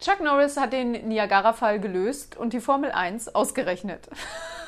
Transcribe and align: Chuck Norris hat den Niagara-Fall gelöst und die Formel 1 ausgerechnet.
Chuck 0.00 0.20
Norris 0.20 0.56
hat 0.56 0.72
den 0.72 0.92
Niagara-Fall 1.08 1.80
gelöst 1.80 2.36
und 2.36 2.52
die 2.52 2.60
Formel 2.60 2.90
1 2.90 3.34
ausgerechnet. 3.34 4.08